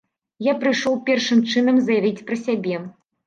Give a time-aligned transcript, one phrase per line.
[0.45, 2.81] Я прыйшоў першым чынам заявіць пра сябе.